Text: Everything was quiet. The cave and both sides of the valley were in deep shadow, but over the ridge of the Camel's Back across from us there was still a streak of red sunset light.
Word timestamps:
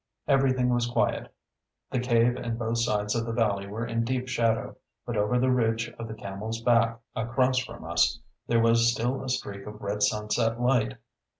Everything 0.27 0.69
was 0.69 0.87
quiet. 0.87 1.31
The 1.91 1.99
cave 1.99 2.35
and 2.35 2.57
both 2.57 2.79
sides 2.79 3.13
of 3.13 3.23
the 3.23 3.31
valley 3.31 3.67
were 3.67 3.85
in 3.85 4.03
deep 4.03 4.27
shadow, 4.27 4.75
but 5.05 5.15
over 5.15 5.37
the 5.37 5.51
ridge 5.51 5.89
of 5.99 6.07
the 6.07 6.15
Camel's 6.15 6.59
Back 6.59 6.99
across 7.15 7.59
from 7.59 7.83
us 7.85 8.19
there 8.47 8.59
was 8.61 8.91
still 8.91 9.23
a 9.23 9.29
streak 9.29 9.67
of 9.67 9.79
red 9.79 10.01
sunset 10.01 10.59
light. 10.59 10.97